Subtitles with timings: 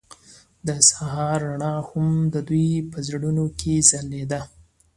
[0.67, 4.41] د سهار رڼا هم د دوی په زړونو کې ځلېده.